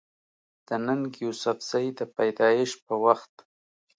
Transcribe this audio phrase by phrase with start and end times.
[0.67, 3.33] د ننګ يوسفزۍ د پېدايش پۀ وخت